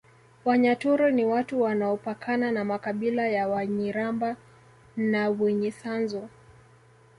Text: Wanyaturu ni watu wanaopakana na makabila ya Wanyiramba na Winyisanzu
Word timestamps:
Wanyaturu 0.45 1.09
ni 1.11 1.25
watu 1.25 1.61
wanaopakana 1.61 2.51
na 2.51 2.65
makabila 2.65 3.27
ya 3.27 3.47
Wanyiramba 3.47 4.35
na 4.97 5.29
Winyisanzu 5.29 6.29